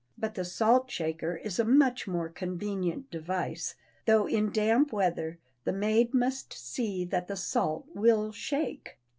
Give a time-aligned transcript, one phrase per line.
[0.17, 3.75] But the salt shaker is a much more convenient device,
[4.07, 8.97] though in damp weather the maid must see that the salt will "shake."